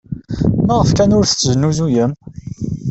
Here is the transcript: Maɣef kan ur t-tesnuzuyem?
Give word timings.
Maɣef 0.65 0.89
kan 0.97 1.15
ur 1.17 1.25
t-tesnuzuyem? 1.25 2.11